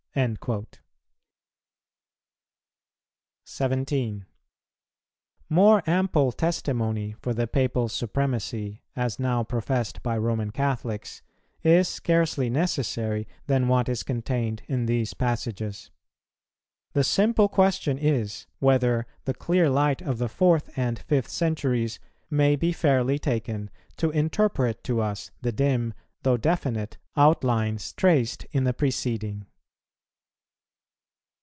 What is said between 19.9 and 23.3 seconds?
of the fourth and fifth centuries may be fairly